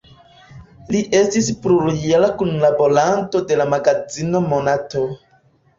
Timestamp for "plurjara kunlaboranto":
1.65-3.47